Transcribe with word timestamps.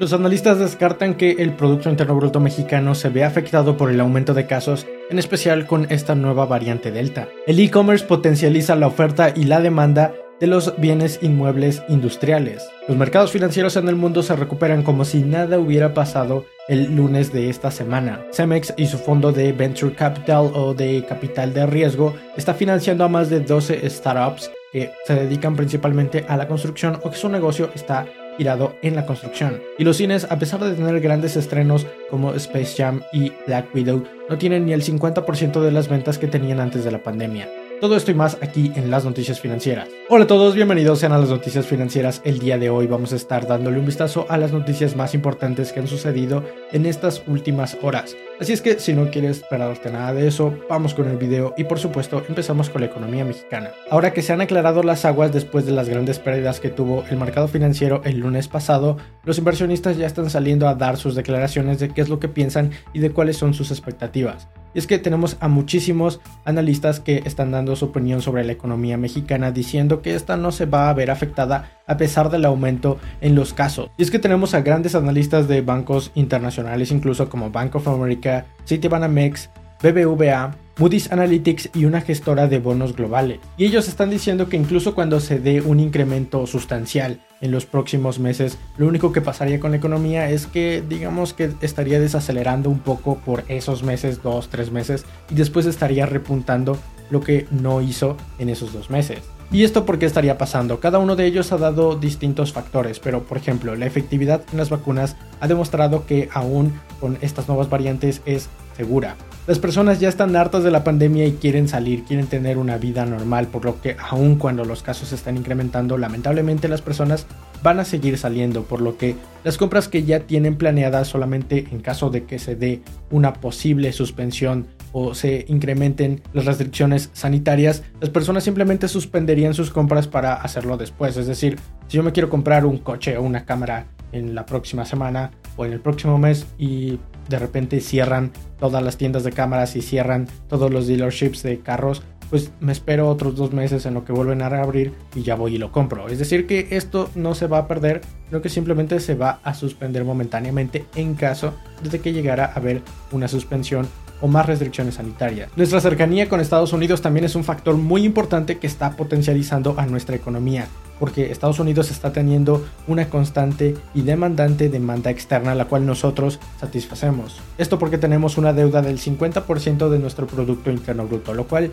Los 0.00 0.12
analistas 0.12 0.58
descartan 0.58 1.14
que 1.14 1.36
el 1.38 1.52
Producto 1.52 1.88
Interno 1.88 2.16
Bruto 2.16 2.40
mexicano 2.40 2.96
se 2.96 3.10
ve 3.10 3.22
afectado 3.22 3.76
por 3.76 3.92
el 3.92 4.00
aumento 4.00 4.34
de 4.34 4.48
casos, 4.48 4.88
en 5.08 5.20
especial 5.20 5.68
con 5.68 5.86
esta 5.88 6.16
nueva 6.16 6.46
variante 6.46 6.90
Delta. 6.90 7.28
El 7.46 7.60
e-commerce 7.60 8.04
potencializa 8.04 8.74
la 8.74 8.88
oferta 8.88 9.32
y 9.36 9.44
la 9.44 9.60
demanda 9.60 10.12
de 10.40 10.48
los 10.48 10.74
bienes 10.78 11.20
inmuebles 11.22 11.84
industriales. 11.88 12.68
Los 12.88 12.96
mercados 12.96 13.30
financieros 13.30 13.76
en 13.76 13.86
el 13.86 13.94
mundo 13.94 14.24
se 14.24 14.34
recuperan 14.34 14.82
como 14.82 15.04
si 15.04 15.22
nada 15.22 15.60
hubiera 15.60 15.94
pasado 15.94 16.44
el 16.66 16.96
lunes 16.96 17.32
de 17.32 17.48
esta 17.48 17.70
semana. 17.70 18.26
Cemex 18.32 18.74
y 18.76 18.86
su 18.86 18.98
fondo 18.98 19.30
de 19.30 19.52
Venture 19.52 19.94
Capital 19.94 20.50
o 20.54 20.74
de 20.74 21.04
capital 21.08 21.54
de 21.54 21.66
riesgo 21.66 22.16
está 22.36 22.52
financiando 22.52 23.04
a 23.04 23.08
más 23.08 23.30
de 23.30 23.38
12 23.38 23.88
startups 23.88 24.50
que 24.72 24.90
se 25.06 25.14
dedican 25.14 25.54
principalmente 25.54 26.24
a 26.26 26.36
la 26.36 26.48
construcción 26.48 26.98
o 27.04 27.10
que 27.12 27.16
su 27.16 27.28
negocio 27.28 27.70
está 27.76 28.08
girado 28.36 28.74
en 28.82 28.96
la 28.96 29.06
construcción. 29.06 29.60
Y 29.78 29.84
los 29.84 29.96
cines, 29.96 30.26
a 30.30 30.38
pesar 30.38 30.62
de 30.62 30.74
tener 30.74 31.00
grandes 31.00 31.36
estrenos 31.36 31.86
como 32.10 32.34
Space 32.34 32.74
Jam 32.76 33.02
y 33.12 33.32
Black 33.46 33.74
Widow, 33.74 34.04
no 34.28 34.38
tienen 34.38 34.66
ni 34.66 34.72
el 34.72 34.82
50% 34.82 35.60
de 35.60 35.72
las 35.72 35.88
ventas 35.88 36.18
que 36.18 36.26
tenían 36.26 36.60
antes 36.60 36.84
de 36.84 36.90
la 36.90 37.02
pandemia. 37.02 37.48
Todo 37.80 37.96
esto 37.96 38.10
y 38.10 38.14
más 38.14 38.38
aquí 38.40 38.72
en 38.76 38.90
las 38.90 39.04
noticias 39.04 39.40
financieras. 39.40 39.88
Hola 40.08 40.24
a 40.24 40.26
todos, 40.26 40.54
bienvenidos 40.54 41.00
sean 41.00 41.12
a 41.12 41.18
las 41.18 41.28
noticias 41.28 41.66
financieras. 41.66 42.22
El 42.24 42.38
día 42.38 42.56
de 42.56 42.70
hoy 42.70 42.86
vamos 42.86 43.12
a 43.12 43.16
estar 43.16 43.46
dándole 43.46 43.78
un 43.78 43.86
vistazo 43.86 44.26
a 44.30 44.38
las 44.38 44.52
noticias 44.52 44.96
más 44.96 45.14
importantes 45.14 45.72
que 45.72 45.80
han 45.80 45.88
sucedido 45.88 46.44
en 46.72 46.86
estas 46.86 47.22
últimas 47.26 47.76
horas. 47.82 48.16
Así 48.40 48.52
es 48.52 48.62
que 48.62 48.80
si 48.80 48.94
no 48.94 49.10
quieres 49.10 49.38
esperarte 49.38 49.92
nada 49.92 50.12
de 50.12 50.26
eso, 50.26 50.52
vamos 50.68 50.92
con 50.92 51.08
el 51.08 51.16
video 51.16 51.54
y 51.56 51.64
por 51.64 51.78
supuesto 51.78 52.24
empezamos 52.28 52.68
con 52.68 52.80
la 52.80 52.88
economía 52.88 53.24
mexicana. 53.24 53.70
Ahora 53.90 54.12
que 54.12 54.22
se 54.22 54.32
han 54.32 54.40
aclarado 54.40 54.82
las 54.82 55.04
aguas 55.04 55.32
después 55.32 55.66
de 55.66 55.72
las 55.72 55.88
grandes 55.88 56.18
pérdidas 56.18 56.58
que 56.58 56.68
tuvo 56.68 57.04
el 57.08 57.16
mercado 57.16 57.46
financiero 57.46 58.02
el 58.04 58.18
lunes 58.18 58.48
pasado, 58.48 58.96
los 59.22 59.38
inversionistas 59.38 59.98
ya 59.98 60.06
están 60.06 60.30
saliendo 60.30 60.66
a 60.66 60.74
dar 60.74 60.96
sus 60.96 61.14
declaraciones 61.14 61.78
de 61.78 61.90
qué 61.90 62.00
es 62.00 62.08
lo 62.08 62.18
que 62.18 62.28
piensan 62.28 62.72
y 62.92 62.98
de 62.98 63.12
cuáles 63.12 63.36
son 63.36 63.54
sus 63.54 63.70
expectativas. 63.70 64.48
Y 64.74 64.80
es 64.80 64.86
que 64.86 64.98
tenemos 64.98 65.36
a 65.40 65.48
muchísimos 65.48 66.20
analistas 66.44 66.98
que 66.98 67.22
están 67.24 67.52
dando 67.52 67.76
su 67.76 67.86
opinión 67.86 68.20
sobre 68.20 68.44
la 68.44 68.52
economía 68.52 68.96
mexicana 68.96 69.52
diciendo 69.52 70.02
que 70.02 70.14
esta 70.14 70.36
no 70.36 70.50
se 70.50 70.66
va 70.66 70.90
a 70.90 70.94
ver 70.94 71.10
afectada 71.10 71.70
a 71.86 71.96
pesar 71.96 72.30
del 72.30 72.44
aumento 72.44 72.98
en 73.20 73.34
los 73.34 73.52
casos. 73.52 73.90
Y 73.96 74.02
es 74.02 74.10
que 74.10 74.18
tenemos 74.18 74.54
a 74.54 74.62
grandes 74.62 74.94
analistas 74.94 75.46
de 75.48 75.60
bancos 75.60 76.10
internacionales 76.14 76.90
incluso 76.90 77.28
como 77.28 77.50
Bank 77.50 77.76
of 77.76 77.86
America, 77.86 78.23
Citibanamex, 78.66 79.50
BBVA, 79.82 80.56
Moody's 80.78 81.12
Analytics 81.12 81.70
y 81.74 81.84
una 81.84 82.00
gestora 82.00 82.48
de 82.48 82.58
bonos 82.58 82.96
globales. 82.96 83.38
Y 83.56 83.66
ellos 83.66 83.86
están 83.86 84.10
diciendo 84.10 84.48
que 84.48 84.56
incluso 84.56 84.94
cuando 84.94 85.20
se 85.20 85.38
dé 85.38 85.60
un 85.60 85.78
incremento 85.78 86.46
sustancial 86.46 87.20
en 87.40 87.52
los 87.52 87.66
próximos 87.66 88.18
meses, 88.18 88.58
lo 88.76 88.88
único 88.88 89.12
que 89.12 89.20
pasaría 89.20 89.60
con 89.60 89.70
la 89.70 89.76
economía 89.76 90.30
es 90.30 90.46
que 90.46 90.82
digamos 90.88 91.32
que 91.32 91.52
estaría 91.60 92.00
desacelerando 92.00 92.70
un 92.70 92.80
poco 92.80 93.18
por 93.18 93.44
esos 93.48 93.84
meses, 93.84 94.22
dos, 94.22 94.48
tres 94.48 94.72
meses, 94.72 95.04
y 95.30 95.34
después 95.34 95.66
estaría 95.66 96.06
repuntando 96.06 96.76
lo 97.10 97.20
que 97.20 97.46
no 97.50 97.80
hizo 97.80 98.16
en 98.38 98.48
esos 98.48 98.72
dos 98.72 98.90
meses. 98.90 99.20
¿Y 99.52 99.62
esto 99.62 99.86
por 99.86 99.98
qué 99.98 100.06
estaría 100.06 100.36
pasando? 100.36 100.80
Cada 100.80 100.98
uno 100.98 101.16
de 101.16 101.26
ellos 101.26 101.52
ha 101.52 101.58
dado 101.58 101.96
distintos 101.96 102.52
factores, 102.52 102.98
pero 102.98 103.22
por 103.24 103.38
ejemplo, 103.38 103.76
la 103.76 103.86
efectividad 103.86 104.42
en 104.50 104.58
las 104.58 104.70
vacunas 104.70 105.16
ha 105.40 105.46
demostrado 105.46 106.06
que 106.06 106.28
aún 106.32 106.72
con 107.00 107.18
estas 107.20 107.46
nuevas 107.46 107.70
variantes 107.70 108.20
es 108.26 108.48
segura. 108.76 109.16
Las 109.46 109.58
personas 109.58 110.00
ya 110.00 110.08
están 110.08 110.34
hartas 110.36 110.64
de 110.64 110.70
la 110.70 110.84
pandemia 110.84 111.26
y 111.26 111.32
quieren 111.32 111.68
salir, 111.68 112.04
quieren 112.04 112.26
tener 112.26 112.56
una 112.56 112.78
vida 112.78 113.04
normal, 113.04 113.48
por 113.48 113.64
lo 113.64 113.80
que 113.80 113.94
aun 113.98 114.36
cuando 114.36 114.64
los 114.64 114.82
casos 114.82 115.12
están 115.12 115.36
incrementando, 115.36 115.98
lamentablemente 115.98 116.66
las 116.66 116.80
personas 116.80 117.26
van 117.62 117.78
a 117.78 117.84
seguir 117.84 118.16
saliendo, 118.16 118.62
por 118.64 118.80
lo 118.80 118.96
que 118.96 119.16
las 119.44 119.58
compras 119.58 119.88
que 119.88 120.04
ya 120.04 120.20
tienen 120.20 120.56
planeadas 120.56 121.08
solamente 121.08 121.66
en 121.70 121.80
caso 121.80 122.08
de 122.08 122.24
que 122.24 122.38
se 122.38 122.56
dé 122.56 122.80
una 123.10 123.34
posible 123.34 123.92
suspensión 123.92 124.66
o 124.96 125.12
se 125.12 125.44
incrementen 125.48 126.22
las 126.32 126.44
restricciones 126.44 127.10
sanitarias, 127.12 127.82
las 128.00 128.10
personas 128.10 128.44
simplemente 128.44 128.86
suspenderían 128.86 129.52
sus 129.52 129.70
compras 129.70 130.06
para 130.06 130.34
hacerlo 130.34 130.76
después. 130.76 131.16
Es 131.16 131.26
decir, 131.26 131.58
si 131.88 131.96
yo 131.96 132.04
me 132.04 132.12
quiero 132.12 132.30
comprar 132.30 132.64
un 132.64 132.78
coche 132.78 133.18
o 133.18 133.22
una 133.22 133.44
cámara 133.44 133.86
en 134.12 134.36
la 134.36 134.46
próxima 134.46 134.84
semana 134.84 135.32
o 135.56 135.66
en 135.66 135.72
el 135.72 135.80
próximo 135.80 136.16
mes 136.16 136.46
y 136.58 137.00
de 137.28 137.38
repente 137.40 137.80
cierran 137.80 138.30
todas 138.60 138.84
las 138.84 138.96
tiendas 138.96 139.24
de 139.24 139.32
cámaras 139.32 139.74
y 139.74 139.82
cierran 139.82 140.28
todos 140.48 140.72
los 140.72 140.86
dealerships 140.86 141.42
de 141.42 141.58
carros, 141.58 142.04
pues 142.30 142.52
me 142.60 142.70
espero 142.70 143.08
otros 143.08 143.34
dos 143.34 143.52
meses 143.52 143.86
en 143.86 143.94
lo 143.94 144.04
que 144.04 144.12
vuelven 144.12 144.42
a 144.42 144.48
reabrir 144.48 144.92
y 145.16 145.22
ya 145.22 145.34
voy 145.34 145.56
y 145.56 145.58
lo 145.58 145.72
compro. 145.72 146.06
Es 146.06 146.20
decir, 146.20 146.46
que 146.46 146.68
esto 146.70 147.10
no 147.16 147.34
se 147.34 147.48
va 147.48 147.58
a 147.58 147.66
perder, 147.66 148.02
sino 148.28 148.42
que 148.42 148.48
simplemente 148.48 149.00
se 149.00 149.16
va 149.16 149.40
a 149.42 149.54
suspender 149.54 150.04
momentáneamente 150.04 150.84
en 150.94 151.14
caso 151.14 151.52
de 151.82 151.98
que 151.98 152.12
llegara 152.12 152.44
a 152.44 152.52
haber 152.54 152.82
una 153.10 153.26
suspensión 153.26 153.88
o 154.24 154.26
más 154.26 154.46
restricciones 154.46 154.94
sanitarias. 154.94 155.50
Nuestra 155.54 155.82
cercanía 155.82 156.30
con 156.30 156.40
Estados 156.40 156.72
Unidos 156.72 157.02
también 157.02 157.26
es 157.26 157.36
un 157.36 157.44
factor 157.44 157.76
muy 157.76 158.06
importante 158.06 158.56
que 158.56 158.66
está 158.66 158.96
potencializando 158.96 159.74
a 159.76 159.84
nuestra 159.84 160.16
economía, 160.16 160.66
porque 160.98 161.30
Estados 161.30 161.58
Unidos 161.58 161.90
está 161.90 162.10
teniendo 162.10 162.64
una 162.88 163.10
constante 163.10 163.74
y 163.94 164.00
demandante 164.00 164.70
demanda 164.70 165.10
externa 165.10 165.54
la 165.54 165.66
cual 165.66 165.84
nosotros 165.84 166.40
satisfacemos. 166.58 167.36
Esto 167.58 167.78
porque 167.78 167.98
tenemos 167.98 168.38
una 168.38 168.54
deuda 168.54 168.80
del 168.80 168.98
50% 168.98 169.90
de 169.90 169.98
nuestro 169.98 170.26
Producto 170.26 170.70
Interno 170.70 171.06
Bruto, 171.06 171.34
lo 171.34 171.46
cual 171.46 171.70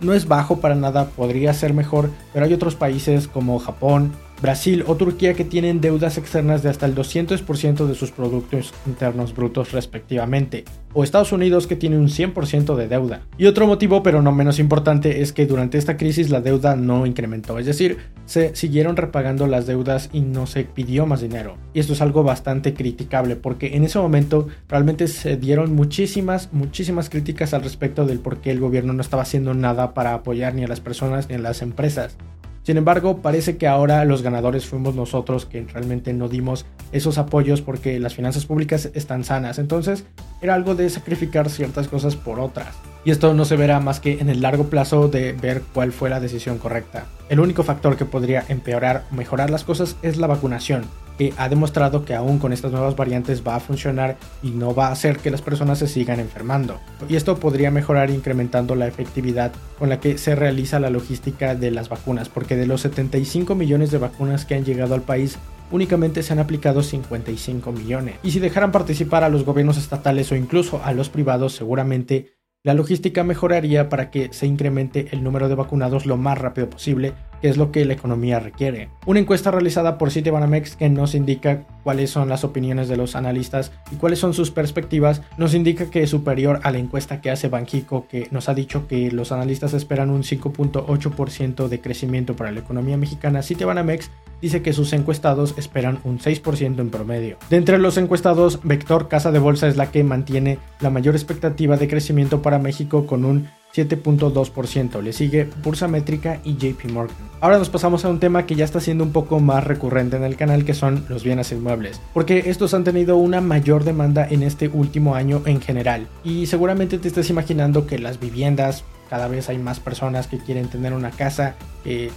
no 0.00 0.12
es 0.12 0.28
bajo 0.28 0.60
para 0.60 0.74
nada, 0.74 1.06
podría 1.06 1.54
ser 1.54 1.72
mejor, 1.72 2.10
pero 2.34 2.44
hay 2.44 2.52
otros 2.52 2.74
países 2.74 3.28
como 3.28 3.58
Japón, 3.58 4.12
Brasil 4.42 4.84
o 4.86 4.96
Turquía 4.96 5.32
que 5.32 5.44
tienen 5.44 5.80
deudas 5.80 6.18
externas 6.18 6.62
de 6.62 6.68
hasta 6.68 6.84
el 6.84 6.94
200% 6.94 7.86
de 7.86 7.94
sus 7.94 8.10
productos 8.10 8.74
internos 8.86 9.34
brutos 9.34 9.72
respectivamente, 9.72 10.64
o 10.94 11.04
Estados 11.04 11.32
Unidos 11.32 11.66
que 11.66 11.76
tiene 11.76 11.98
un 11.98 12.08
100% 12.08 12.76
de 12.76 12.88
deuda. 12.88 13.22
Y 13.36 13.46
otro 13.46 13.66
motivo, 13.66 14.02
pero 14.02 14.22
no 14.22 14.32
menos 14.32 14.58
importante, 14.58 15.20
es 15.20 15.32
que 15.32 15.46
durante 15.46 15.76
esta 15.76 15.96
crisis 15.96 16.30
la 16.30 16.40
deuda 16.40 16.76
no 16.76 17.04
incrementó, 17.04 17.58
es 17.58 17.66
decir, 17.66 17.98
se 18.26 18.56
siguieron 18.56 18.96
repagando 18.96 19.46
las 19.46 19.66
deudas 19.66 20.08
y 20.12 20.20
no 20.20 20.46
se 20.46 20.64
pidió 20.64 21.06
más 21.06 21.20
dinero. 21.20 21.58
Y 21.74 21.80
esto 21.80 21.92
es 21.92 22.00
algo 22.00 22.22
bastante 22.22 22.72
criticable 22.72 23.36
porque 23.36 23.76
en 23.76 23.84
ese 23.84 23.98
momento 23.98 24.48
realmente 24.68 25.08
se 25.08 25.36
dieron 25.36 25.74
muchísimas, 25.74 26.52
muchísimas 26.52 27.10
críticas 27.10 27.52
al 27.52 27.62
respecto 27.62 28.06
del 28.06 28.20
por 28.20 28.38
qué 28.38 28.50
el 28.50 28.60
gobierno 28.60 28.92
no 28.92 29.02
estaba 29.02 29.22
haciendo 29.22 29.54
nada 29.54 29.94
para 29.94 30.14
apoyar 30.14 30.54
ni 30.54 30.64
a 30.64 30.68
las 30.68 30.80
personas 30.80 31.28
ni 31.28 31.34
a 31.34 31.38
las 31.38 31.60
empresas. 31.60 32.16
Sin 32.64 32.78
embargo, 32.78 33.18
parece 33.18 33.58
que 33.58 33.66
ahora 33.66 34.06
los 34.06 34.22
ganadores 34.22 34.64
fuimos 34.64 34.94
nosotros 34.94 35.44
que 35.44 35.66
realmente 35.70 36.14
no 36.14 36.30
dimos 36.30 36.64
esos 36.92 37.18
apoyos 37.18 37.60
porque 37.60 38.00
las 38.00 38.14
finanzas 38.14 38.46
públicas 38.46 38.90
están 38.94 39.22
sanas. 39.22 39.58
Entonces, 39.58 40.06
era 40.40 40.54
algo 40.54 40.74
de 40.74 40.88
sacrificar 40.88 41.50
ciertas 41.50 41.88
cosas 41.88 42.16
por 42.16 42.40
otras. 42.40 42.74
Y 43.04 43.10
esto 43.10 43.34
no 43.34 43.44
se 43.44 43.56
verá 43.56 43.80
más 43.80 44.00
que 44.00 44.18
en 44.18 44.30
el 44.30 44.40
largo 44.40 44.70
plazo 44.70 45.08
de 45.08 45.32
ver 45.32 45.62
cuál 45.74 45.92
fue 45.92 46.08
la 46.08 46.20
decisión 46.20 46.56
correcta. 46.56 47.04
El 47.28 47.40
único 47.40 47.62
factor 47.62 47.96
que 47.96 48.04
podría 48.04 48.44
empeorar 48.48 49.04
o 49.10 49.14
mejorar 49.14 49.50
las 49.50 49.64
cosas 49.64 49.96
es 50.02 50.16
la 50.18 50.26
vacunación 50.26 50.84
que 51.18 51.32
ha 51.36 51.48
demostrado 51.48 52.04
que 52.04 52.14
aún 52.14 52.38
con 52.38 52.52
estas 52.52 52.72
nuevas 52.72 52.96
variantes 52.96 53.46
va 53.46 53.56
a 53.56 53.60
funcionar 53.60 54.16
y 54.42 54.50
no 54.50 54.74
va 54.74 54.88
a 54.88 54.92
hacer 54.92 55.18
que 55.18 55.30
las 55.30 55.42
personas 55.42 55.78
se 55.78 55.86
sigan 55.86 56.20
enfermando. 56.20 56.80
Y 57.08 57.16
esto 57.16 57.36
podría 57.36 57.70
mejorar 57.70 58.10
incrementando 58.10 58.74
la 58.74 58.86
efectividad 58.86 59.52
con 59.78 59.88
la 59.88 60.00
que 60.00 60.18
se 60.18 60.34
realiza 60.34 60.80
la 60.80 60.90
logística 60.90 61.54
de 61.54 61.70
las 61.70 61.88
vacunas, 61.88 62.28
porque 62.28 62.56
de 62.56 62.66
los 62.66 62.80
75 62.82 63.54
millones 63.54 63.90
de 63.90 63.98
vacunas 63.98 64.44
que 64.44 64.54
han 64.54 64.64
llegado 64.64 64.94
al 64.94 65.02
país, 65.02 65.38
únicamente 65.70 66.22
se 66.22 66.32
han 66.32 66.38
aplicado 66.38 66.82
55 66.82 67.72
millones. 67.72 68.16
Y 68.22 68.30
si 68.30 68.40
dejaran 68.40 68.72
participar 68.72 69.24
a 69.24 69.28
los 69.28 69.44
gobiernos 69.44 69.78
estatales 69.78 70.30
o 70.32 70.36
incluso 70.36 70.80
a 70.84 70.92
los 70.92 71.08
privados, 71.08 71.54
seguramente 71.54 72.33
la 72.64 72.72
logística 72.72 73.22
mejoraría 73.24 73.90
para 73.90 74.10
que 74.10 74.32
se 74.32 74.46
incremente 74.46 75.08
el 75.12 75.22
número 75.22 75.50
de 75.50 75.54
vacunados 75.54 76.06
lo 76.06 76.16
más 76.16 76.38
rápido 76.38 76.70
posible, 76.70 77.12
que 77.40 77.48
es 77.48 77.56
lo 77.56 77.72
que 77.72 77.84
la 77.84 77.94
economía 77.94 78.40
requiere. 78.40 78.88
Una 79.06 79.20
encuesta 79.20 79.50
realizada 79.50 79.98
por 79.98 80.10
Citibanamex 80.10 80.76
que 80.76 80.88
nos 80.88 81.14
indica 81.14 81.64
cuáles 81.82 82.10
son 82.10 82.28
las 82.28 82.44
opiniones 82.44 82.88
de 82.88 82.96
los 82.96 83.14
analistas 83.16 83.72
y 83.92 83.96
cuáles 83.96 84.18
son 84.18 84.34
sus 84.34 84.50
perspectivas, 84.50 85.22
nos 85.36 85.54
indica 85.54 85.90
que 85.90 86.02
es 86.02 86.10
superior 86.10 86.60
a 86.62 86.70
la 86.70 86.78
encuesta 86.78 87.20
que 87.20 87.30
hace 87.30 87.48
Banjico, 87.48 88.06
que 88.08 88.28
nos 88.30 88.48
ha 88.48 88.54
dicho 88.54 88.88
que 88.88 89.10
los 89.10 89.32
analistas 89.32 89.74
esperan 89.74 90.10
un 90.10 90.22
5.8% 90.22 91.68
de 91.68 91.80
crecimiento 91.80 92.34
para 92.34 92.52
la 92.52 92.60
economía 92.60 92.96
mexicana. 92.96 93.42
Citibanamex 93.42 94.10
dice 94.40 94.62
que 94.62 94.72
sus 94.72 94.92
encuestados 94.92 95.54
esperan 95.56 96.00
un 96.04 96.18
6% 96.18 96.78
en 96.78 96.90
promedio. 96.90 97.38
De 97.50 97.56
entre 97.56 97.78
los 97.78 97.96
encuestados, 97.96 98.60
Vector 98.62 99.08
Casa 99.08 99.30
de 99.30 99.38
Bolsa 99.38 99.68
es 99.68 99.76
la 99.76 99.90
que 99.90 100.04
mantiene 100.04 100.58
la 100.80 100.90
mayor 100.90 101.14
expectativa 101.14 101.76
de 101.76 101.88
crecimiento 101.88 102.42
para 102.42 102.58
México 102.58 103.06
con 103.06 103.24
un 103.24 103.48
7.2%. 103.74 105.02
Le 105.02 105.12
sigue 105.12 105.48
Bursa 105.62 105.88
Métrica 105.88 106.40
y 106.44 106.56
JP 106.56 106.92
Morgan. 106.92 107.16
Ahora 107.40 107.58
nos 107.58 107.70
pasamos 107.70 108.04
a 108.04 108.08
un 108.08 108.20
tema 108.20 108.46
que 108.46 108.54
ya 108.54 108.64
está 108.64 108.80
siendo 108.80 109.04
un 109.04 109.12
poco 109.12 109.40
más 109.40 109.64
recurrente 109.64 110.16
en 110.16 110.24
el 110.24 110.36
canal, 110.36 110.64
que 110.64 110.74
son 110.74 111.04
los 111.08 111.24
bienes 111.24 111.52
inmuebles, 111.52 112.00
porque 112.14 112.44
estos 112.46 112.72
han 112.72 112.84
tenido 112.84 113.16
una 113.16 113.40
mayor 113.40 113.84
demanda 113.84 114.26
en 114.28 114.42
este 114.42 114.68
último 114.68 115.14
año 115.14 115.42
en 115.44 115.60
general. 115.60 116.06
Y 116.22 116.46
seguramente 116.46 116.98
te 116.98 117.08
estés 117.08 117.28
imaginando 117.30 117.86
que 117.86 117.98
las 117.98 118.20
viviendas 118.20 118.84
cada 119.10 119.28
vez 119.28 119.50
hay 119.50 119.58
más 119.58 119.80
personas 119.80 120.26
que 120.26 120.38
quieren 120.38 120.68
tener 120.68 120.94
una 120.94 121.10
casa, 121.10 121.56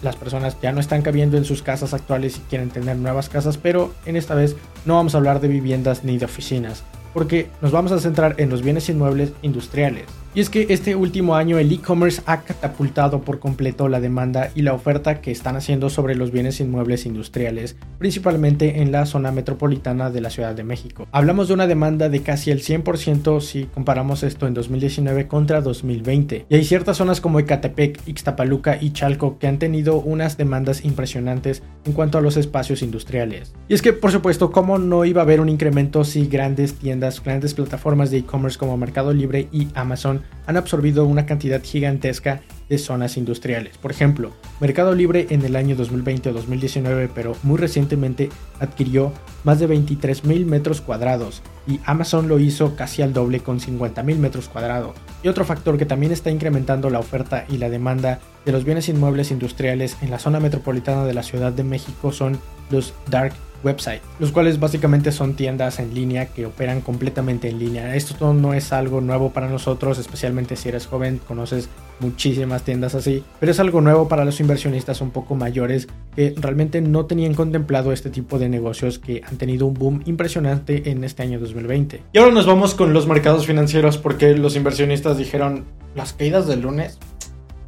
las 0.02 0.16
personas 0.16 0.58
ya 0.62 0.72
no 0.72 0.80
están 0.80 1.02
cabiendo 1.02 1.36
en 1.38 1.44
sus 1.44 1.62
casas 1.62 1.94
actuales 1.94 2.38
y 2.38 2.50
quieren 2.50 2.70
tener 2.70 2.96
nuevas 2.96 3.28
casas, 3.28 3.58
pero 3.58 3.92
en 4.06 4.16
esta 4.16 4.34
vez 4.34 4.56
no 4.86 4.96
vamos 4.96 5.14
a 5.14 5.18
hablar 5.18 5.42
de 5.42 5.50
viviendas 5.50 6.06
ni 6.06 6.18
de 6.18 6.26
oficinas, 6.26 6.84
porque 7.14 7.50
nos 7.62 7.74
vamos 7.74 7.92
a 7.92 8.00
centrar 8.00 8.36
en 8.38 8.50
los 8.50 8.64
bienes 8.64 8.88
inmuebles 8.88 9.34
industriales. 9.42 10.06
Y 10.38 10.40
es 10.40 10.52
que 10.52 10.68
este 10.70 10.96
último 10.96 11.36
año 11.36 11.58
el 11.58 11.72
e-commerce 11.72 12.22
ha 12.28 12.42
catapultado 12.42 13.22
por 13.22 13.40
completo 13.40 13.90
la 13.90 14.00
demanda 14.00 14.52
y 14.54 14.62
la 14.62 14.74
oferta 14.74 15.20
que 15.20 15.32
están 15.32 15.56
haciendo 15.56 15.90
sobre 15.90 16.14
los 16.14 16.30
bienes 16.30 16.60
inmuebles 16.60 17.08
industriales, 17.08 17.76
principalmente 17.98 18.84
en 18.84 18.92
la 18.92 19.08
zona 19.08 19.32
metropolitana 19.32 20.12
de 20.12 20.22
la 20.22 20.30
Ciudad 20.30 20.54
de 20.54 20.64
México. 20.64 21.08
Hablamos 21.12 21.48
de 21.48 21.56
una 21.56 21.66
demanda 21.66 22.08
de 22.10 22.22
casi 22.22 22.52
el 22.52 22.62
100% 22.62 23.42
si 23.42 23.64
comparamos 23.64 24.22
esto 24.22 24.46
en 24.46 24.54
2019 24.54 25.28
contra 25.28 25.62
2020. 25.62 26.46
Y 26.48 26.56
hay 26.56 26.64
ciertas 26.66 26.98
zonas 26.98 27.20
como 27.20 27.40
Ecatepec, 27.40 28.08
Ixtapaluca 28.08 28.78
y 28.80 28.92
Chalco 28.92 29.40
que 29.40 29.48
han 29.48 29.58
tenido 29.58 30.00
unas 30.00 30.38
demandas 30.38 30.86
impresionantes 30.86 31.64
en 31.84 31.94
cuanto 31.94 32.20
a 32.20 32.22
los 32.22 32.38
espacios 32.38 32.84
industriales. 32.84 33.56
Y 33.70 33.74
es 33.74 33.82
que, 33.82 33.92
por 33.92 34.12
supuesto, 34.12 34.52
¿cómo 34.52 34.78
no 34.78 35.04
iba 35.04 35.22
a 35.22 35.24
haber 35.24 35.42
un 35.42 35.50
incremento 35.50 36.04
si 36.04 36.28
grandes 36.28 36.76
tiendas, 36.76 37.24
grandes 37.24 37.56
plataformas 37.56 38.12
de 38.12 38.20
e-commerce 38.20 38.60
como 38.60 38.78
Mercado 38.78 39.12
Libre 39.14 39.48
y 39.52 39.70
Amazon 39.74 40.27
han 40.46 40.58
absorbido 40.58 41.06
una 41.06 41.26
cantidad 41.26 41.62
gigantesca 41.64 42.42
de 42.70 42.78
zonas 42.78 43.18
industriales. 43.18 43.78
Por 43.78 43.92
ejemplo, 43.92 44.32
Mercado 44.60 44.94
Libre 44.94 45.28
en 45.30 45.44
el 45.46 45.56
año 45.56 45.76
2020 45.76 46.30
o 46.30 46.34
2019, 46.34 47.10
pero 47.14 47.36
muy 47.44 47.58
recientemente 47.58 48.30
adquirió 48.60 49.14
más 49.44 49.60
de 49.60 49.68
23 49.68 50.26
mil 50.26 50.46
metros 50.46 50.82
cuadrados 50.82 51.42
y 51.68 51.80
Amazon 51.86 52.28
lo 52.28 52.40
hizo 52.40 52.76
casi 52.76 53.02
al 53.02 53.14
doble 53.14 53.40
con 53.40 53.60
50 53.60 54.04
mil 54.04 54.20
metros 54.20 54.50
cuadrados. 54.50 54.96
Y 55.24 55.28
otro 55.28 55.46
factor 55.46 55.78
que 55.78 55.86
también 55.86 56.12
está 56.12 56.30
incrementando 56.30 56.90
la 56.90 57.00
oferta 57.00 57.46
y 57.50 57.58
la 57.58 57.70
demanda 57.70 58.20
de 58.46 58.52
los 58.52 58.64
bienes 58.64 58.90
inmuebles 58.90 59.32
industriales 59.32 59.98
en 60.02 60.10
la 60.10 60.20
zona 60.20 60.40
metropolitana 60.40 61.06
de 61.06 61.14
la 61.14 61.24
Ciudad 61.24 61.52
de 61.52 61.64
México 61.64 62.12
son 62.12 62.40
los 62.70 62.94
dark 63.10 63.34
website, 63.64 64.02
los 64.20 64.32
cuales 64.32 64.60
básicamente 64.60 65.12
son 65.12 65.36
tiendas 65.36 65.80
en 65.80 65.94
línea 65.94 66.28
que 66.28 66.46
operan 66.46 66.82
completamente 66.82 67.50
en 67.50 67.60
línea. 67.60 67.96
Esto 67.96 68.34
no 68.34 68.54
es 68.54 68.72
algo 68.74 69.02
nuevo 69.02 69.32
para 69.32 69.50
nosotros, 69.50 69.98
especialmente 70.00 70.56
si 70.56 70.70
eres 70.70 70.88
joven, 70.88 71.20
conoces 71.28 71.70
muchísimas 72.00 72.64
tiendas 72.64 72.96
así, 72.96 73.24
pero 73.40 73.52
es 73.52 73.60
algo 73.60 73.82
nuevo 73.82 74.08
para 74.08 74.26
los 74.26 74.40
inversionistas 74.40 75.02
un 75.02 75.12
poco 75.12 75.36
mayores 75.36 75.88
que 76.16 76.34
realmente 76.38 76.82
no 76.82 77.06
tenían 77.06 77.34
contemplado 77.34 77.92
este 77.92 78.10
tipo 78.10 78.38
de 78.40 78.50
negocios 78.50 79.00
que 79.00 79.22
han 79.28 79.38
tenido 79.38 79.66
un 79.66 79.74
boom 79.74 80.04
impresionante 80.06 80.92
en 80.92 81.04
este 81.04 81.24
año 81.24 81.40
2020. 81.40 82.04
Y 82.14 82.18
ahora 82.18 82.32
nos 82.32 82.46
vamos 82.46 82.76
con 82.76 82.94
los 82.94 83.08
mercados 83.08 83.46
financieros 83.46 83.98
porque 83.98 84.36
los 84.36 84.56
inversionistas 84.56 85.18
dijeron, 85.18 85.66
las 85.96 86.14
caídas 86.14 86.48
del 86.48 86.62
lunes, 86.62 87.00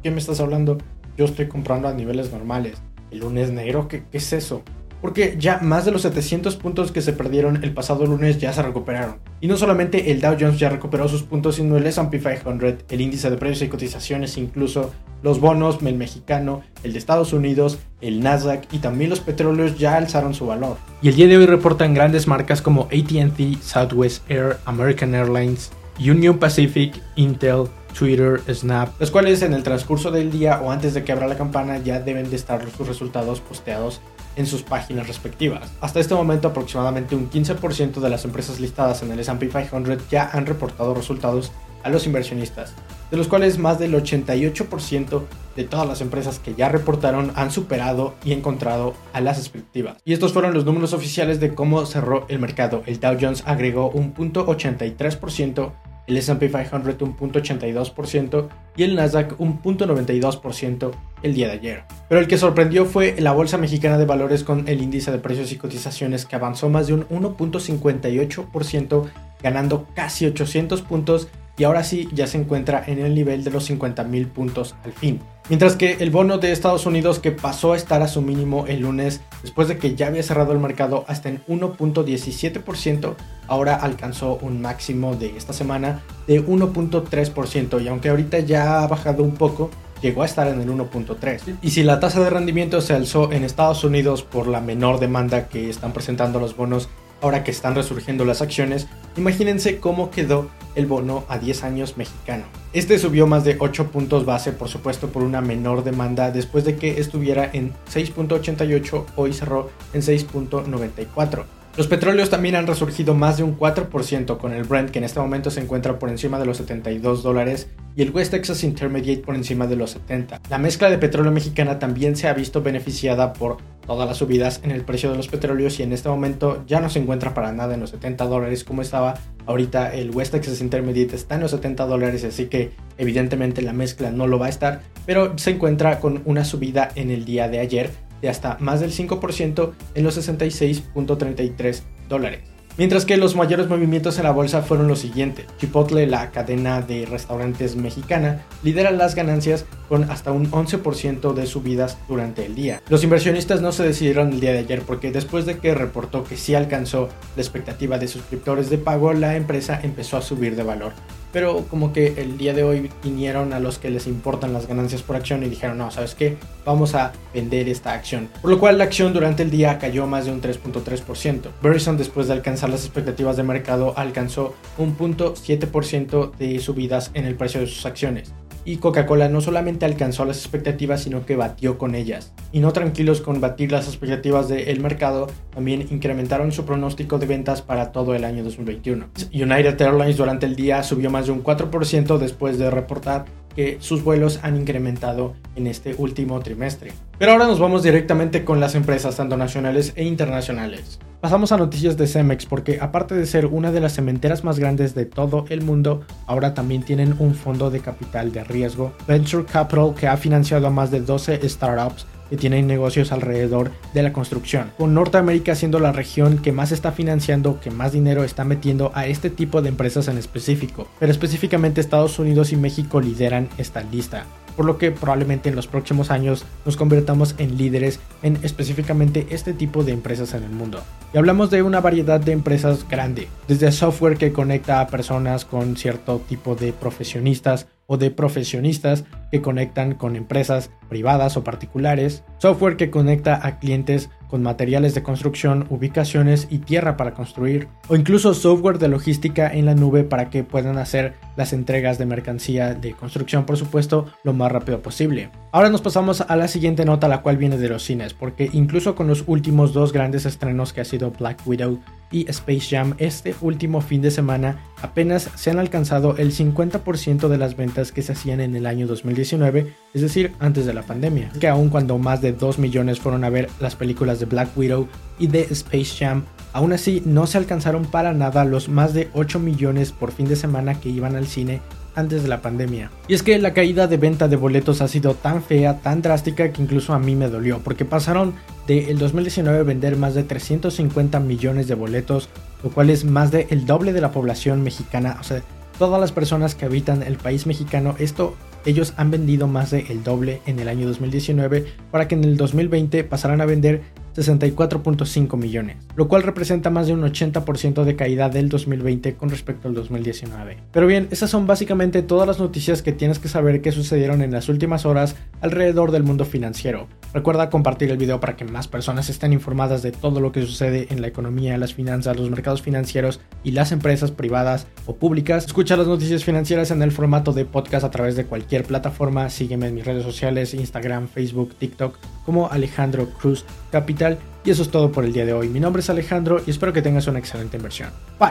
¿qué 0.02 0.10
me 0.10 0.18
estás 0.18 0.40
hablando? 0.40 0.78
Yo 1.16 1.24
estoy 1.24 1.48
comprando 1.48 1.88
a 1.88 1.92
niveles 1.92 2.32
normales. 2.32 2.78
El 3.10 3.20
lunes 3.20 3.50
negro, 3.50 3.88
¿qué, 3.88 4.04
qué 4.10 4.18
es 4.18 4.32
eso? 4.32 4.62
Porque 5.00 5.36
ya 5.38 5.58
más 5.58 5.84
de 5.84 5.92
los 5.92 6.02
700 6.02 6.56
puntos 6.56 6.92
que 6.92 7.02
se 7.02 7.12
perdieron 7.12 7.62
el 7.62 7.72
pasado 7.72 8.06
lunes 8.06 8.38
ya 8.38 8.52
se 8.52 8.62
recuperaron. 8.62 9.16
Y 9.40 9.46
no 9.46 9.56
solamente 9.56 10.10
el 10.10 10.20
Dow 10.20 10.36
Jones 10.38 10.58
ya 10.58 10.68
recuperó 10.68 11.08
sus 11.08 11.22
puntos, 11.22 11.56
sino 11.56 11.76
el 11.76 11.86
S&P 11.86 12.18
500, 12.18 12.84
el 12.88 13.00
índice 13.00 13.30
de 13.30 13.36
precios 13.36 13.62
y 13.62 13.68
cotizaciones, 13.68 14.36
incluso 14.36 14.92
los 15.22 15.40
bonos, 15.40 15.78
el 15.82 15.96
mexicano, 15.96 16.62
el 16.82 16.92
de 16.92 16.98
Estados 16.98 17.32
Unidos, 17.32 17.78
el 18.00 18.20
Nasdaq 18.20 18.72
y 18.72 18.78
también 18.78 19.10
los 19.10 19.20
petróleos 19.20 19.78
ya 19.78 19.96
alzaron 19.96 20.34
su 20.34 20.46
valor. 20.46 20.76
Y 21.02 21.08
el 21.08 21.16
día 21.16 21.26
de 21.26 21.36
hoy 21.36 21.46
reportan 21.46 21.94
grandes 21.94 22.26
marcas 22.26 22.62
como 22.62 22.84
AT&T, 22.84 23.58
Southwest 23.62 24.28
Air, 24.30 24.56
American 24.64 25.14
Airlines, 25.14 25.70
Union 25.98 26.38
Pacific, 26.38 26.94
Intel, 27.16 27.68
Twitter, 27.98 28.40
Snap, 28.48 28.88
los 29.00 29.10
cuales 29.10 29.42
en 29.42 29.52
el 29.52 29.62
transcurso 29.62 30.10
del 30.10 30.30
día 30.30 30.60
o 30.62 30.70
antes 30.70 30.94
de 30.94 31.04
que 31.04 31.12
abra 31.12 31.26
la 31.26 31.36
campana 31.36 31.78
ya 31.78 32.00
deben 32.00 32.30
de 32.30 32.36
estar 32.36 32.64
sus 32.70 32.86
resultados 32.86 33.40
posteados 33.40 34.00
en 34.36 34.46
sus 34.46 34.62
páginas 34.62 35.06
respectivas. 35.06 35.70
Hasta 35.80 36.00
este 36.00 36.14
momento 36.14 36.48
aproximadamente 36.48 37.14
un 37.14 37.30
15% 37.30 38.00
de 38.00 38.08
las 38.08 38.24
empresas 38.24 38.60
listadas 38.60 39.02
en 39.02 39.12
el 39.12 39.20
S&P 39.20 39.48
500 39.48 40.08
ya 40.10 40.30
han 40.32 40.46
reportado 40.46 40.94
resultados 40.94 41.52
a 41.82 41.90
los 41.90 42.06
inversionistas, 42.06 42.74
de 43.10 43.16
los 43.16 43.28
cuales 43.28 43.58
más 43.58 43.78
del 43.78 43.94
88% 43.94 45.22
de 45.56 45.64
todas 45.64 45.86
las 45.86 46.00
empresas 46.00 46.38
que 46.38 46.54
ya 46.54 46.68
reportaron 46.68 47.32
han 47.36 47.50
superado 47.50 48.14
y 48.24 48.32
encontrado 48.32 48.94
a 49.12 49.20
las 49.20 49.38
expectativas. 49.38 49.96
Y 50.04 50.12
estos 50.12 50.32
fueron 50.32 50.54
los 50.54 50.64
números 50.64 50.92
oficiales 50.92 51.40
de 51.40 51.54
cómo 51.54 51.84
cerró 51.86 52.26
el 52.28 52.38
mercado. 52.38 52.82
El 52.86 53.00
Dow 53.00 53.16
Jones 53.20 53.42
agregó 53.46 53.90
un 53.90 54.12
punto 54.12 54.46
83%, 54.46 55.72
el 56.06 56.16
S&P 56.16 56.48
500 56.48 57.02
un 57.02 57.16
punto 57.16 57.40
82% 57.40 58.48
y 58.76 58.82
el 58.82 58.96
Nasdaq 58.96 59.40
un 59.40 59.58
punto 59.58 59.86
92% 59.86 60.90
el 61.22 61.34
día 61.34 61.48
de 61.48 61.54
ayer. 61.54 61.82
Pero 62.08 62.20
el 62.20 62.28
que 62.28 62.38
sorprendió 62.38 62.86
fue 62.86 63.16
la 63.18 63.32
Bolsa 63.32 63.58
Mexicana 63.58 63.98
de 63.98 64.06
Valores 64.06 64.44
con 64.44 64.68
el 64.68 64.82
índice 64.82 65.10
de 65.10 65.18
precios 65.18 65.50
y 65.52 65.56
cotizaciones 65.56 66.26
que 66.26 66.36
avanzó 66.36 66.68
más 66.68 66.86
de 66.86 66.94
un 66.94 67.08
1.58% 67.08 69.10
ganando 69.42 69.86
casi 69.94 70.26
800 70.26 70.82
puntos 70.82 71.28
y 71.56 71.64
ahora 71.64 71.84
sí 71.84 72.08
ya 72.12 72.26
se 72.26 72.38
encuentra 72.38 72.82
en 72.86 73.00
el 73.00 73.14
nivel 73.14 73.44
de 73.44 73.50
los 73.50 73.64
50 73.64 74.04
mil 74.04 74.26
puntos 74.26 74.74
al 74.82 74.92
fin. 74.92 75.20
Mientras 75.50 75.76
que 75.76 75.96
el 76.00 76.10
bono 76.10 76.38
de 76.38 76.52
Estados 76.52 76.86
Unidos 76.86 77.18
que 77.18 77.32
pasó 77.32 77.72
a 77.72 77.76
estar 77.76 78.00
a 78.02 78.08
su 78.08 78.22
mínimo 78.22 78.66
el 78.66 78.80
lunes 78.80 79.20
después 79.42 79.68
de 79.68 79.76
que 79.76 79.94
ya 79.94 80.06
había 80.06 80.22
cerrado 80.22 80.52
el 80.52 80.58
mercado 80.58 81.04
hasta 81.06 81.28
en 81.28 81.42
1.17%, 81.48 83.14
ahora 83.46 83.74
alcanzó 83.74 84.38
un 84.40 84.62
máximo 84.62 85.16
de 85.16 85.36
esta 85.36 85.52
semana 85.52 86.02
de 86.26 86.46
1.3% 86.46 87.82
y 87.82 87.88
aunque 87.88 88.08
ahorita 88.08 88.38
ya 88.38 88.82
ha 88.82 88.86
bajado 88.86 89.22
un 89.22 89.34
poco, 89.34 89.70
llegó 90.02 90.22
a 90.22 90.26
estar 90.26 90.48
en 90.48 90.60
el 90.60 90.68
1.3. 90.68 91.58
Y 91.62 91.70
si 91.70 91.82
la 91.82 92.00
tasa 92.00 92.20
de 92.20 92.30
rendimiento 92.30 92.80
se 92.80 92.94
alzó 92.94 93.32
en 93.32 93.44
Estados 93.44 93.84
Unidos 93.84 94.22
por 94.22 94.46
la 94.46 94.60
menor 94.60 95.00
demanda 95.00 95.48
que 95.48 95.70
están 95.70 95.92
presentando 95.92 96.40
los 96.40 96.56
bonos 96.56 96.88
ahora 97.22 97.44
que 97.44 97.50
están 97.50 97.74
resurgiendo 97.74 98.24
las 98.24 98.40
acciones, 98.40 98.88
imagínense 99.16 99.78
cómo 99.78 100.10
quedó 100.10 100.48
el 100.74 100.86
bono 100.86 101.24
a 101.28 101.38
10 101.38 101.64
años 101.64 101.96
mexicano. 101.96 102.44
Este 102.72 102.98
subió 102.98 103.26
más 103.26 103.44
de 103.44 103.56
8 103.58 103.90
puntos 103.90 104.24
base, 104.24 104.52
por 104.52 104.68
supuesto, 104.68 105.08
por 105.08 105.22
una 105.22 105.40
menor 105.40 105.84
demanda 105.84 106.30
después 106.30 106.64
de 106.64 106.76
que 106.76 107.00
estuviera 107.00 107.50
en 107.52 107.74
6.88, 107.92 109.04
hoy 109.16 109.32
cerró 109.32 109.70
en 109.92 110.02
6.94. 110.02 111.44
Los 111.76 111.86
petróleos 111.86 112.30
también 112.30 112.56
han 112.56 112.66
resurgido 112.66 113.14
más 113.14 113.36
de 113.36 113.44
un 113.44 113.56
4% 113.56 114.38
con 114.38 114.52
el 114.52 114.64
Brent 114.64 114.90
que 114.90 114.98
en 114.98 115.04
este 115.04 115.20
momento 115.20 115.50
se 115.50 115.60
encuentra 115.60 116.00
por 116.00 116.10
encima 116.10 116.38
de 116.38 116.44
los 116.44 116.56
72 116.56 117.22
dólares 117.22 117.68
y 117.94 118.02
el 118.02 118.10
West 118.10 118.32
Texas 118.32 118.64
Intermediate 118.64 119.22
por 119.22 119.36
encima 119.36 119.68
de 119.68 119.76
los 119.76 119.92
70. 119.92 120.40
La 120.50 120.58
mezcla 120.58 120.90
de 120.90 120.98
petróleo 120.98 121.30
mexicana 121.30 121.78
también 121.78 122.16
se 122.16 122.26
ha 122.26 122.34
visto 122.34 122.60
beneficiada 122.60 123.32
por 123.32 123.58
todas 123.86 124.08
las 124.08 124.18
subidas 124.18 124.60
en 124.64 124.72
el 124.72 124.82
precio 124.82 125.10
de 125.10 125.16
los 125.16 125.28
petróleos 125.28 125.78
y 125.78 125.84
en 125.84 125.92
este 125.92 126.08
momento 126.08 126.64
ya 126.66 126.80
no 126.80 126.90
se 126.90 126.98
encuentra 126.98 127.34
para 127.34 127.52
nada 127.52 127.74
en 127.74 127.80
los 127.80 127.90
70 127.90 128.24
dólares 128.26 128.64
como 128.64 128.82
estaba. 128.82 129.14
Ahorita 129.46 129.94
el 129.94 130.10
West 130.10 130.32
Texas 130.32 130.60
Intermediate 130.60 131.14
está 131.14 131.36
en 131.36 131.42
los 131.42 131.52
70 131.52 131.86
dólares 131.86 132.24
así 132.24 132.46
que 132.46 132.72
evidentemente 132.98 133.62
la 133.62 133.72
mezcla 133.72 134.10
no 134.10 134.26
lo 134.26 134.40
va 134.40 134.46
a 134.46 134.50
estar, 134.50 134.80
pero 135.06 135.38
se 135.38 135.52
encuentra 135.52 136.00
con 136.00 136.22
una 136.24 136.44
subida 136.44 136.90
en 136.96 137.10
el 137.10 137.24
día 137.24 137.48
de 137.48 137.60
ayer 137.60 137.90
de 138.20 138.28
hasta 138.28 138.56
más 138.60 138.80
del 138.80 138.92
5% 138.92 139.72
en 139.94 140.04
los 140.04 140.18
66.33 140.18 141.82
dólares. 142.08 142.40
Mientras 142.80 143.04
que 143.04 143.16
los 143.16 143.36
mayores 143.36 143.68
movimientos 143.68 144.16
en 144.16 144.24
la 144.24 144.30
bolsa 144.30 144.62
fueron 144.62 144.88
los 144.88 145.00
siguientes. 145.00 145.44
Chipotle, 145.58 146.06
la 146.06 146.30
cadena 146.30 146.80
de 146.80 147.04
restaurantes 147.04 147.76
mexicana, 147.76 148.46
lidera 148.62 148.90
las 148.90 149.14
ganancias 149.14 149.66
con 149.88 150.10
hasta 150.10 150.32
un 150.32 150.50
11% 150.50 151.34
de 151.34 151.46
subidas 151.46 151.98
durante 152.08 152.46
el 152.46 152.54
día. 152.54 152.80
Los 152.88 153.04
inversionistas 153.04 153.60
no 153.60 153.72
se 153.72 153.82
decidieron 153.82 154.32
el 154.32 154.40
día 154.40 154.52
de 154.52 154.60
ayer 154.60 154.82
porque 154.82 155.10
después 155.10 155.44
de 155.44 155.58
que 155.58 155.74
reportó 155.74 156.24
que 156.24 156.36
sí 156.36 156.54
alcanzó 156.54 157.10
la 157.36 157.42
expectativa 157.42 157.98
de 157.98 158.08
suscriptores 158.08 158.70
de 158.70 158.78
pago, 158.78 159.12
la 159.12 159.36
empresa 159.36 159.78
empezó 159.82 160.16
a 160.16 160.22
subir 160.22 160.56
de 160.56 160.62
valor 160.62 160.92
pero 161.32 161.64
como 161.68 161.92
que 161.92 162.14
el 162.16 162.38
día 162.38 162.54
de 162.54 162.64
hoy 162.64 162.90
vinieron 163.02 163.52
a 163.52 163.60
los 163.60 163.78
que 163.78 163.90
les 163.90 164.06
importan 164.06 164.52
las 164.52 164.66
ganancias 164.66 165.02
por 165.02 165.16
acción 165.16 165.42
y 165.42 165.48
dijeron, 165.48 165.78
no, 165.78 165.90
¿sabes 165.90 166.14
qué? 166.14 166.36
Vamos 166.64 166.94
a 166.94 167.12
vender 167.32 167.68
esta 167.68 167.92
acción. 167.92 168.28
Por 168.42 168.50
lo 168.50 168.58
cual 168.58 168.78
la 168.78 168.84
acción 168.84 169.12
durante 169.12 169.42
el 169.42 169.50
día 169.50 169.78
cayó 169.78 170.06
más 170.06 170.26
de 170.26 170.32
un 170.32 170.40
3.3%. 170.40 171.48
Verizon 171.62 171.96
después 171.96 172.26
de 172.26 172.34
alcanzar 172.34 172.70
las 172.70 172.84
expectativas 172.84 173.36
de 173.36 173.42
mercado 173.42 173.94
alcanzó 173.96 174.54
un 174.78 174.96
0.7% 174.96 176.32
de 176.36 176.58
subidas 176.58 177.10
en 177.14 177.24
el 177.24 177.34
precio 177.34 177.60
de 177.60 177.66
sus 177.66 177.86
acciones 177.86 178.32
y 178.64 178.76
Coca-Cola 178.76 179.28
no 179.28 179.40
solamente 179.40 179.86
alcanzó 179.86 180.24
las 180.24 180.38
expectativas, 180.38 181.02
sino 181.02 181.24
que 181.24 181.36
batió 181.36 181.78
con 181.78 181.94
ellas. 181.94 182.32
Y 182.52 182.60
no 182.60 182.72
tranquilos 182.72 183.20
con 183.20 183.40
batir 183.40 183.70
las 183.70 183.86
expectativas 183.86 184.48
del 184.48 184.80
mercado, 184.80 185.28
también 185.54 185.86
incrementaron 185.90 186.50
su 186.50 186.64
pronóstico 186.64 187.18
de 187.18 187.26
ventas 187.26 187.62
para 187.62 187.92
todo 187.92 188.14
el 188.14 188.24
año 188.24 188.42
2021. 188.42 189.06
United 189.32 189.80
Airlines 189.80 190.16
durante 190.16 190.46
el 190.46 190.56
día 190.56 190.82
subió 190.82 191.10
más 191.10 191.26
de 191.26 191.32
un 191.32 191.44
4% 191.44 192.18
después 192.18 192.58
de 192.58 192.70
reportar 192.70 193.26
que 193.54 193.78
sus 193.80 194.02
vuelos 194.02 194.40
han 194.42 194.56
incrementado 194.56 195.34
en 195.56 195.66
este 195.66 195.94
último 195.96 196.40
trimestre. 196.40 196.92
Pero 197.18 197.32
ahora 197.32 197.46
nos 197.46 197.58
vamos 197.58 197.82
directamente 197.82 198.44
con 198.44 198.60
las 198.60 198.74
empresas 198.74 199.16
tanto 199.16 199.36
nacionales 199.36 199.92
e 199.96 200.04
internacionales. 200.04 200.98
Pasamos 201.20 201.52
a 201.52 201.58
noticias 201.58 201.98
de 201.98 202.06
Cemex 202.06 202.46
porque 202.46 202.78
aparte 202.80 203.14
de 203.14 203.26
ser 203.26 203.44
una 203.44 203.70
de 203.72 203.80
las 203.80 203.92
cementeras 203.92 204.42
más 204.42 204.58
grandes 204.58 204.94
de 204.94 205.04
todo 205.04 205.44
el 205.50 205.60
mundo, 205.60 206.00
ahora 206.26 206.54
también 206.54 206.82
tienen 206.82 207.14
un 207.18 207.34
fondo 207.34 207.70
de 207.70 207.80
capital 207.80 208.32
de 208.32 208.42
riesgo, 208.42 208.94
Venture 209.06 209.44
Capital, 209.44 209.94
que 209.94 210.08
ha 210.08 210.16
financiado 210.16 210.66
a 210.66 210.70
más 210.70 210.90
de 210.90 211.00
12 211.00 211.46
startups 211.46 212.06
que 212.30 212.36
tienen 212.36 212.66
negocios 212.66 213.12
alrededor 213.12 213.72
de 213.92 214.02
la 214.02 214.12
construcción, 214.12 214.70
con 214.78 214.94
Norteamérica 214.94 215.54
siendo 215.54 215.80
la 215.80 215.92
región 215.92 216.38
que 216.38 216.52
más 216.52 216.72
está 216.72 216.92
financiando, 216.92 217.60
que 217.60 217.70
más 217.70 217.92
dinero 217.92 218.24
está 218.24 218.44
metiendo 218.44 218.92
a 218.94 219.06
este 219.06 219.28
tipo 219.28 219.60
de 219.60 219.68
empresas 219.68 220.08
en 220.08 220.16
específico, 220.16 220.86
pero 220.98 221.12
específicamente 221.12 221.80
Estados 221.80 222.18
Unidos 222.18 222.52
y 222.52 222.56
México 222.56 223.00
lideran 223.00 223.48
esta 223.58 223.82
lista. 223.82 224.24
Por 224.56 224.66
lo 224.66 224.78
que 224.78 224.90
probablemente 224.90 225.48
en 225.48 225.56
los 225.56 225.66
próximos 225.66 226.10
años 226.10 226.44
nos 226.66 226.76
convertamos 226.76 227.34
en 227.38 227.56
líderes 227.56 228.00
en 228.22 228.38
específicamente 228.42 229.26
este 229.30 229.52
tipo 229.52 229.84
de 229.84 229.92
empresas 229.92 230.34
en 230.34 230.42
el 230.42 230.50
mundo. 230.50 230.82
Y 231.14 231.18
hablamos 231.18 231.50
de 231.50 231.62
una 231.62 231.80
variedad 231.80 232.20
de 232.20 232.32
empresas 232.32 232.86
grande, 232.88 233.28
desde 233.48 233.72
software 233.72 234.18
que 234.18 234.32
conecta 234.32 234.80
a 234.80 234.86
personas 234.88 235.44
con 235.44 235.76
cierto 235.76 236.20
tipo 236.28 236.56
de 236.56 236.72
profesionistas 236.72 237.68
o 237.90 237.96
de 237.96 238.12
profesionistas 238.12 239.04
que 239.32 239.42
conectan 239.42 239.96
con 239.96 240.14
empresas 240.14 240.70
privadas 240.88 241.36
o 241.36 241.42
particulares, 241.42 242.22
software 242.38 242.76
que 242.76 242.88
conecta 242.88 243.44
a 243.44 243.58
clientes 243.58 244.10
con 244.28 244.44
materiales 244.44 244.94
de 244.94 245.02
construcción, 245.02 245.66
ubicaciones 245.70 246.46
y 246.50 246.58
tierra 246.58 246.96
para 246.96 247.14
construir, 247.14 247.66
o 247.88 247.96
incluso 247.96 248.32
software 248.32 248.78
de 248.78 248.86
logística 248.86 249.52
en 249.52 249.66
la 249.66 249.74
nube 249.74 250.04
para 250.04 250.30
que 250.30 250.44
puedan 250.44 250.78
hacer 250.78 251.14
las 251.36 251.52
entregas 251.52 251.98
de 251.98 252.06
mercancía 252.06 252.74
de 252.74 252.92
construcción, 252.92 253.44
por 253.44 253.56
supuesto, 253.56 254.06
lo 254.22 254.34
más 254.34 254.52
rápido 254.52 254.80
posible. 254.82 255.30
Ahora 255.50 255.68
nos 255.68 255.82
pasamos 255.82 256.20
a 256.20 256.36
la 256.36 256.46
siguiente 256.46 256.84
nota, 256.84 257.08
la 257.08 257.22
cual 257.22 257.38
viene 257.38 257.58
de 257.58 257.68
los 257.68 257.82
cines, 257.82 258.14
porque 258.14 258.48
incluso 258.52 258.94
con 258.94 259.08
los 259.08 259.24
últimos 259.26 259.72
dos 259.72 259.92
grandes 259.92 260.26
estrenos 260.26 260.72
que 260.72 260.82
ha 260.82 260.84
sido 260.84 261.10
Black 261.10 261.44
Widow 261.44 261.80
y 262.10 262.28
Space 262.30 262.66
Jam 262.70 262.94
este 262.98 263.34
último 263.40 263.80
fin 263.80 264.02
de 264.02 264.10
semana 264.10 264.64
apenas 264.82 265.30
se 265.34 265.50
han 265.50 265.58
alcanzado 265.58 266.16
el 266.16 266.32
50% 266.32 267.28
de 267.28 267.38
las 267.38 267.56
ventas 267.56 267.92
que 267.92 268.02
se 268.02 268.12
hacían 268.12 268.40
en 268.40 268.56
el 268.56 268.66
año 268.66 268.86
2019, 268.86 269.74
es 269.94 270.02
decir, 270.02 270.32
antes 270.38 270.66
de 270.66 270.74
la 270.74 270.82
pandemia. 270.82 271.30
Que 271.38 271.48
aun 271.48 271.68
cuando 271.68 271.98
más 271.98 272.20
de 272.20 272.32
2 272.32 272.58
millones 272.58 273.00
fueron 273.00 273.24
a 273.24 273.30
ver 273.30 273.48
las 273.60 273.76
películas 273.76 274.20
de 274.20 274.26
Black 274.26 274.56
Widow 274.56 274.88
y 275.18 275.26
de 275.26 275.42
Space 275.50 275.96
Jam, 275.98 276.24
aún 276.52 276.72
así 276.72 277.02
no 277.04 277.26
se 277.26 277.38
alcanzaron 277.38 277.84
para 277.84 278.12
nada 278.12 278.44
los 278.44 278.68
más 278.68 278.94
de 278.94 279.08
8 279.12 279.38
millones 279.38 279.92
por 279.92 280.12
fin 280.12 280.26
de 280.26 280.36
semana 280.36 280.80
que 280.80 280.88
iban 280.88 281.16
al 281.16 281.26
cine 281.26 281.60
antes 281.94 282.22
de 282.22 282.28
la 282.28 282.42
pandemia. 282.42 282.90
Y 283.08 283.14
es 283.14 283.22
que 283.22 283.38
la 283.38 283.52
caída 283.52 283.86
de 283.86 283.96
venta 283.96 284.28
de 284.28 284.36
boletos 284.36 284.80
ha 284.80 284.88
sido 284.88 285.14
tan 285.14 285.42
fea, 285.42 285.78
tan 285.78 286.02
drástica 286.02 286.52
que 286.52 286.62
incluso 286.62 286.92
a 286.94 286.98
mí 286.98 287.14
me 287.14 287.28
dolió, 287.28 287.60
porque 287.60 287.84
pasaron 287.84 288.34
de 288.66 288.90
el 288.90 288.98
2019 288.98 289.62
vender 289.62 289.96
más 289.96 290.14
de 290.14 290.22
350 290.22 291.20
millones 291.20 291.68
de 291.68 291.74
boletos, 291.74 292.28
lo 292.62 292.70
cual 292.70 292.90
es 292.90 293.04
más 293.04 293.30
del 293.30 293.46
el 293.50 293.66
doble 293.66 293.92
de 293.92 294.00
la 294.00 294.12
población 294.12 294.62
mexicana, 294.62 295.16
o 295.20 295.24
sea, 295.24 295.42
todas 295.78 296.00
las 296.00 296.12
personas 296.12 296.54
que 296.54 296.66
habitan 296.66 297.02
el 297.02 297.16
país 297.16 297.46
mexicano, 297.46 297.94
esto 297.98 298.36
ellos 298.66 298.92
han 298.96 299.10
vendido 299.10 299.46
más 299.46 299.70
del 299.70 299.86
el 299.90 300.04
doble 300.04 300.42
en 300.46 300.58
el 300.58 300.68
año 300.68 300.86
2019 300.86 301.66
para 301.90 302.08
que 302.08 302.14
en 302.14 302.24
el 302.24 302.36
2020 302.36 303.04
pasaran 303.04 303.40
a 303.40 303.46
vender 303.46 303.82
64.5 304.20 305.36
millones, 305.36 305.76
lo 305.96 306.08
cual 306.08 306.22
representa 306.22 306.70
más 306.70 306.86
de 306.86 306.92
un 306.92 307.02
80% 307.02 307.84
de 307.84 307.96
caída 307.96 308.28
del 308.28 308.48
2020 308.48 309.14
con 309.14 309.30
respecto 309.30 309.68
al 309.68 309.74
2019. 309.74 310.58
Pero 310.72 310.86
bien, 310.86 311.08
esas 311.10 311.30
son 311.30 311.46
básicamente 311.46 312.02
todas 312.02 312.26
las 312.26 312.38
noticias 312.38 312.82
que 312.82 312.92
tienes 312.92 313.18
que 313.18 313.28
saber 313.28 313.62
que 313.62 313.72
sucedieron 313.72 314.22
en 314.22 314.32
las 314.32 314.48
últimas 314.48 314.86
horas 314.86 315.16
alrededor 315.40 315.90
del 315.90 316.02
mundo 316.02 316.24
financiero. 316.24 316.88
Recuerda 317.12 317.50
compartir 317.50 317.90
el 317.90 317.96
video 317.96 318.20
para 318.20 318.36
que 318.36 318.44
más 318.44 318.68
personas 318.68 319.08
estén 319.08 319.32
informadas 319.32 319.82
de 319.82 319.90
todo 319.90 320.20
lo 320.20 320.30
que 320.30 320.42
sucede 320.42 320.86
en 320.90 321.00
la 321.00 321.08
economía, 321.08 321.58
las 321.58 321.74
finanzas, 321.74 322.16
los 322.16 322.30
mercados 322.30 322.62
financieros 322.62 323.20
y 323.42 323.50
las 323.50 323.72
empresas 323.72 324.12
privadas 324.12 324.66
o 324.86 324.94
públicas. 324.94 325.46
Escucha 325.46 325.76
las 325.76 325.88
noticias 325.88 326.24
financieras 326.24 326.70
en 326.70 326.82
el 326.82 326.92
formato 326.92 327.32
de 327.32 327.44
podcast 327.44 327.84
a 327.84 327.90
través 327.90 328.14
de 328.14 328.26
cualquier 328.26 328.64
plataforma. 328.64 329.28
Sígueme 329.28 329.66
en 329.66 329.74
mis 329.74 329.84
redes 329.84 330.04
sociales, 330.04 330.54
Instagram, 330.54 331.08
Facebook, 331.08 331.54
TikTok 331.56 331.98
como 332.24 332.50
Alejandro 332.50 333.08
Cruz 333.10 333.44
Capital. 333.70 334.18
Y 334.44 334.50
eso 334.50 334.62
es 334.62 334.70
todo 334.70 334.90
por 334.90 335.04
el 335.04 335.12
día 335.12 335.26
de 335.26 335.32
hoy. 335.32 335.48
Mi 335.48 335.60
nombre 335.60 335.80
es 335.80 335.90
Alejandro 335.90 336.40
y 336.46 336.50
espero 336.50 336.72
que 336.72 336.82
tengas 336.82 337.06
una 337.06 337.18
excelente 337.18 337.56
inversión. 337.56 337.90
Bye. 338.18 338.30